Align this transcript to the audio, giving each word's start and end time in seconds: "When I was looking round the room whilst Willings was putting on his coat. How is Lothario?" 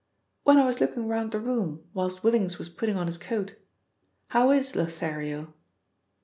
"When 0.45 0.57
I 0.57 0.65
was 0.65 0.81
looking 0.81 1.07
round 1.07 1.31
the 1.31 1.39
room 1.39 1.87
whilst 1.93 2.23
Willings 2.23 2.57
was 2.57 2.69
putting 2.69 2.97
on 2.97 3.05
his 3.05 3.19
coat. 3.19 3.53
How 4.29 4.49
is 4.49 4.75
Lothario?" 4.75 5.53